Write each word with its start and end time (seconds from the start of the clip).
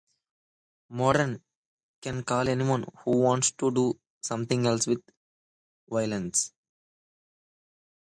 Modern 0.89 1.43
can 2.01 2.23
call 2.23 2.49
anyone 2.49 2.87
who 3.05 3.19
wants 3.19 3.51
to 3.51 3.69
do 3.69 3.99
something 4.19 4.65
else 4.65 4.87
with 4.87 5.03
violence. 5.87 6.53